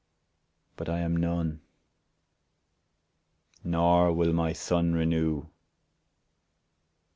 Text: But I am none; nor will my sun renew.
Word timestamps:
But 0.77 0.89
I 0.89 0.97
am 1.01 1.15
none; 1.15 1.61
nor 3.63 4.11
will 4.11 4.33
my 4.33 4.51
sun 4.51 4.93
renew. 4.93 5.45